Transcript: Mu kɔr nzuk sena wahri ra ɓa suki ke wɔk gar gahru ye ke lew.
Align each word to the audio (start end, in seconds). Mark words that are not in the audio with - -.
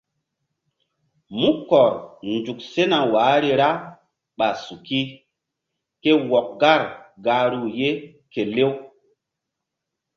Mu 1.39 1.49
kɔr 1.69 1.91
nzuk 2.33 2.59
sena 2.71 2.99
wahri 3.13 3.51
ra 3.61 3.69
ɓa 4.37 4.47
suki 4.65 4.99
ke 6.01 6.11
wɔk 6.29 6.47
gar 6.61 6.81
gahru 7.25 7.61
ye 7.79 7.89
ke 8.31 8.41
lew. 8.55 8.71